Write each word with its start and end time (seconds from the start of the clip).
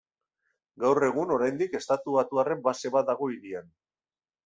Gaur 0.83 1.05
egun 1.09 1.35
oraindik 1.37 1.77
estatubatuarren 1.81 2.67
base 2.71 2.95
bat 2.99 3.11
dago 3.15 3.33
hirian. 3.39 3.73